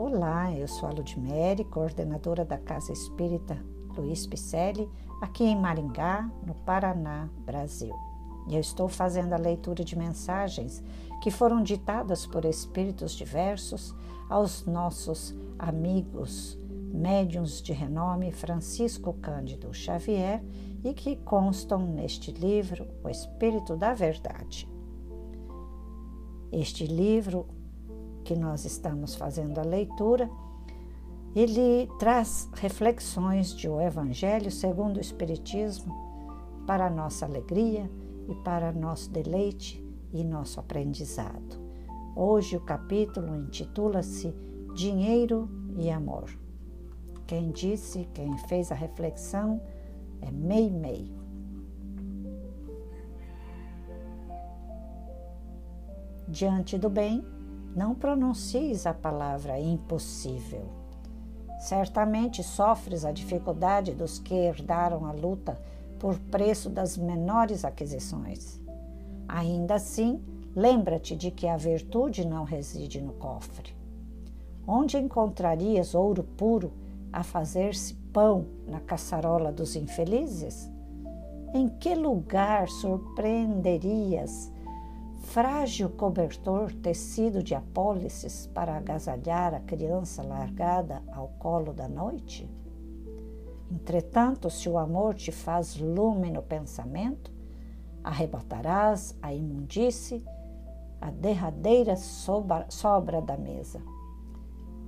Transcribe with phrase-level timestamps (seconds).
[0.00, 3.60] Olá, eu sou a Ludmere, coordenadora da Casa Espírita
[3.96, 4.88] Luiz Picelli,
[5.20, 7.92] aqui em Maringá, no Paraná, Brasil.
[8.46, 10.80] E eu estou fazendo a leitura de mensagens
[11.20, 13.92] que foram ditadas por espíritos diversos
[14.30, 16.56] aos nossos amigos
[16.94, 20.44] médiuns de renome Francisco Cândido Xavier
[20.84, 24.68] e que constam neste livro O Espírito da Verdade.
[26.52, 27.57] Este livro
[28.28, 30.30] que nós estamos fazendo a leitura,
[31.34, 35.94] ele traz reflexões de o Evangelho segundo o Espiritismo
[36.66, 37.90] para a nossa alegria
[38.28, 41.58] e para nosso deleite e nosso aprendizado.
[42.14, 44.36] Hoje o capítulo intitula-se
[44.74, 46.28] Dinheiro e Amor.
[47.26, 49.58] Quem disse, quem fez a reflexão
[50.20, 51.10] é Mei Mei.
[56.28, 57.37] Diante do bem,
[57.74, 60.66] não pronuncies a palavra impossível.
[61.60, 65.60] Certamente sofres a dificuldade dos que herdaram a luta
[65.98, 68.60] por preço das menores aquisições.
[69.26, 70.22] Ainda assim,
[70.54, 73.76] lembra-te de que a virtude não reside no cofre.
[74.66, 76.72] Onde encontrarias ouro puro
[77.12, 80.70] a fazer-se pão na caçarola dos infelizes?
[81.52, 84.52] Em que lugar surpreenderias
[85.28, 92.50] frágil cobertor tecido de apólices para agasalhar a criança largada ao colo da noite?
[93.70, 97.30] Entretanto, se o amor te faz lume no pensamento,
[98.02, 100.24] arrebatarás a imundície,
[100.98, 103.82] a derradeira sobra, sobra da mesa,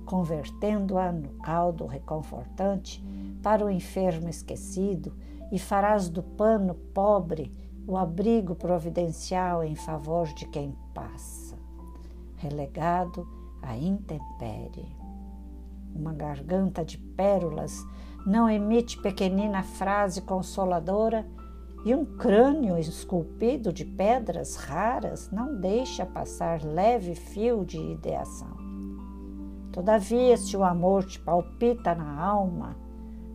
[0.05, 3.03] convertendo-a no caldo reconfortante
[3.43, 5.15] para o enfermo esquecido,
[5.51, 7.53] e farás do pano pobre
[7.87, 11.57] o abrigo providencial em favor de quem passa,
[12.37, 13.27] relegado
[13.61, 14.95] à intempérie.
[15.93, 17.85] Uma garganta de pérolas
[18.25, 21.27] não emite pequenina frase consoladora
[21.83, 28.55] e um crânio esculpido de pedras raras não deixa passar leve fio de ideação.
[29.71, 32.75] Todavia, se o amor te palpita na alma,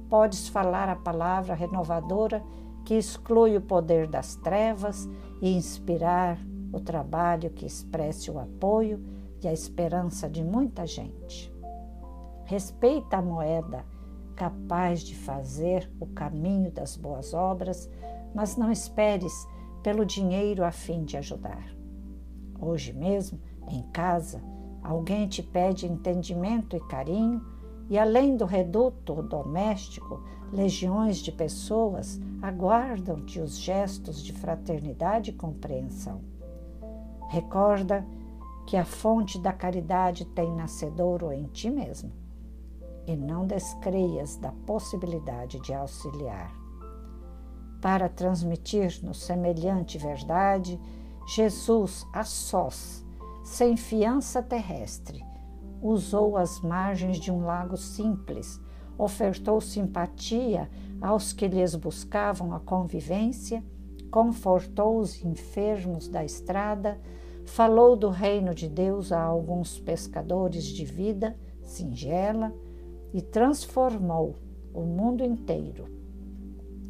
[0.09, 2.43] podes falar a palavra renovadora
[2.86, 5.08] que exclui o poder das trevas
[5.42, 6.38] e inspirar
[6.72, 9.04] o trabalho que expresse o apoio
[9.42, 11.52] e a esperança de muita gente.
[12.44, 13.84] Respeita a moeda
[14.36, 17.91] capaz de fazer o caminho das boas obras,
[18.32, 19.32] mas não esperes
[19.82, 21.66] pelo dinheiro a fim de ajudar.
[22.60, 24.41] Hoje mesmo, em casa,
[24.80, 27.44] alguém te pede entendimento e carinho
[27.88, 36.20] e além do reduto doméstico, legiões de pessoas aguardam-te os gestos de fraternidade e compreensão.
[37.28, 38.06] Recorda
[38.66, 42.12] que a fonte da caridade tem nascedouro em ti mesmo
[43.06, 46.52] e não descreias da possibilidade de auxiliar.
[47.80, 50.80] Para transmitir-nos semelhante verdade,
[51.26, 53.04] Jesus, a sós,
[53.44, 55.24] sem fiança terrestre,
[55.80, 58.60] usou as margens de um lago simples,
[58.98, 60.70] ofertou simpatia
[61.00, 63.62] aos que lhes buscavam a convivência,
[64.10, 66.98] confortou os enfermos da estrada,
[67.44, 72.52] falou do reino de Deus a alguns pescadores de vida singela
[73.12, 74.36] e transformou
[74.72, 75.86] o mundo inteiro,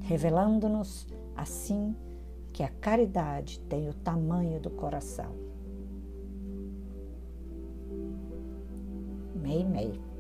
[0.00, 1.94] revelando-nos assim
[2.52, 5.34] que a caridade tem o tamanho do coração.
[9.34, 10.15] Mei Mei.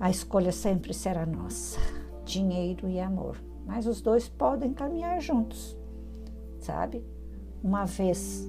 [0.00, 1.80] A escolha sempre será nossa,
[2.24, 3.36] dinheiro e amor,
[3.66, 5.76] mas os dois podem caminhar juntos,
[6.60, 7.04] sabe?
[7.64, 8.48] Uma vez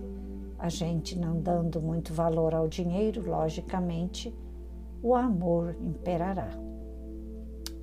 [0.59, 4.31] a gente não dando muito valor ao dinheiro, logicamente,
[5.01, 6.49] o amor imperará.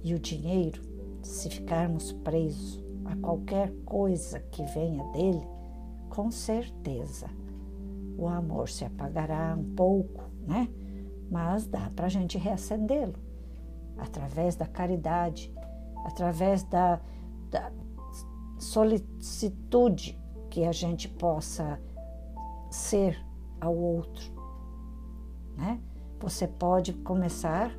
[0.04, 0.80] E o dinheiro,
[1.20, 5.42] se ficarmos presos a qualquer coisa que venha dele,
[6.08, 7.26] com certeza
[8.16, 10.68] o amor se apagará um pouco, né?
[11.28, 13.26] Mas dá para a gente reacendê-lo
[13.98, 15.52] através da caridade,
[16.04, 17.00] através da,
[17.50, 17.72] da
[18.58, 20.18] solicitude
[20.50, 21.80] que a gente possa
[22.70, 23.18] ser
[23.60, 24.32] ao outro,
[25.56, 25.80] né?
[26.20, 27.70] Você pode começar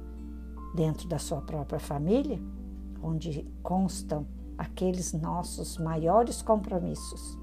[0.75, 2.39] dentro da sua própria família,
[3.01, 4.27] onde constam
[4.57, 7.37] aqueles nossos maiores compromissos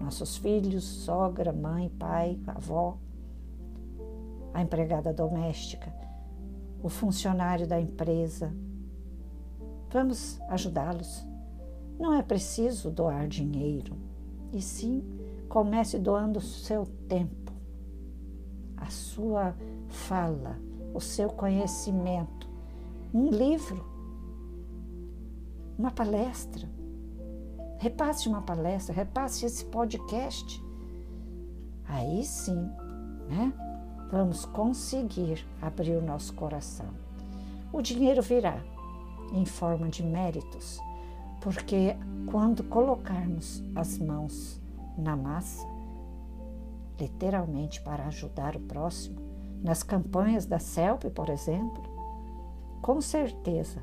[0.00, 2.96] nossos filhos, sogra, mãe, pai, avó,
[4.54, 5.94] a empregada doméstica,
[6.82, 8.52] o funcionário da empresa.
[9.90, 11.26] Vamos ajudá-los.
[11.98, 13.94] Não é preciso doar dinheiro,
[14.52, 15.04] e sim
[15.48, 17.52] comece doando o seu tempo,
[18.76, 19.54] a sua
[19.88, 20.58] fala,
[20.94, 22.48] o seu conhecimento.
[23.12, 23.84] Um livro,
[25.76, 26.68] uma palestra.
[27.78, 30.62] Repasse uma palestra, repasse esse podcast.
[31.84, 32.70] Aí sim,
[33.28, 33.52] né?
[34.10, 36.88] Vamos conseguir abrir o nosso coração.
[37.72, 38.60] O dinheiro virá
[39.32, 40.80] em forma de méritos,
[41.40, 41.96] porque
[42.28, 44.60] quando colocarmos as mãos
[44.98, 45.64] na massa,
[46.98, 49.20] literalmente para ajudar o próximo,
[49.62, 51.82] nas campanhas da CELP, por exemplo,
[52.82, 53.80] com certeza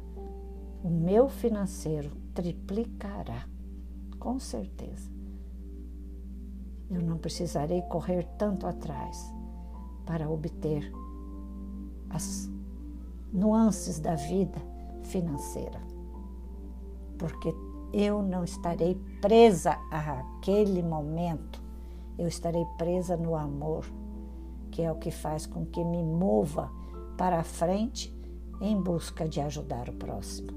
[0.84, 3.48] o meu financeiro triplicará,
[4.20, 5.10] com certeza.
[6.90, 9.37] Eu não precisarei correr tanto atrás
[10.08, 10.90] para obter
[12.10, 12.50] as
[13.32, 14.60] nuances da vida
[15.04, 15.80] financeira,
[17.20, 17.54] porque
[17.94, 21.62] eu não estarei presa àquele momento,
[22.18, 23.86] eu estarei presa no amor,
[24.72, 26.72] que é o que faz com que me mova
[27.18, 28.16] para a frente
[28.62, 30.52] em busca de ajudar o próximo.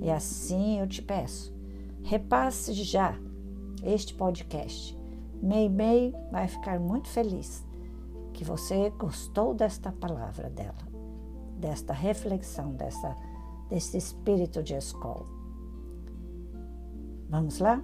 [0.00, 1.54] E assim eu te peço,
[2.02, 3.14] repasse já
[3.82, 4.96] este podcast.
[5.42, 7.67] Mei Mei vai ficar muito feliz
[8.38, 10.78] que você gostou desta palavra dela,
[11.56, 13.16] desta reflexão, dessa,
[13.68, 15.26] desse espírito de escola.
[17.28, 17.82] Vamos lá?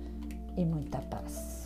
[0.57, 1.62] e muita paz.